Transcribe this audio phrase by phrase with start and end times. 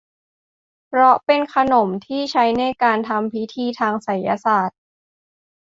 [0.87, 4.79] เพราะเป็นขนมที่ใช้ในการทำพิธีทางไสยศาสตร์